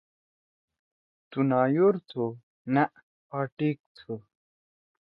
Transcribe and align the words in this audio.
تُھو 1.29 1.39
نایور 1.49 1.95
تُھو؟ 2.09 2.25
نأ 2.73 2.83
آ 3.37 3.39
ٹھیک 3.55 3.77
تُھو۔ 3.97 4.13